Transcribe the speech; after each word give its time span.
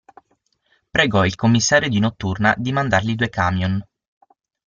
Pregò 0.89 1.23
il 1.25 1.35
commissario 1.35 1.87
di 1.87 1.99
notturna 1.99 2.55
di 2.57 2.71
mandargli 2.71 3.13
due 3.13 3.29
camion. 3.29 3.85